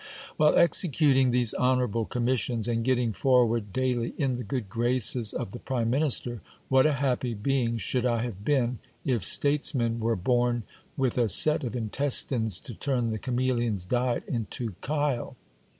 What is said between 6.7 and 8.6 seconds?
a happy being should I have